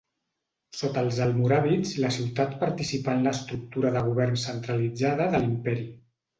Sota 0.77 1.03
els 1.07 1.19
almoràvits 1.25 1.91
la 2.05 2.11
ciutat 2.17 2.57
participà 2.65 3.15
en 3.19 3.29
l'estructura 3.29 3.95
de 3.99 4.05
govern 4.11 4.43
centralitzada 4.49 5.33
de 5.37 5.47
l'imperi. 5.47 5.89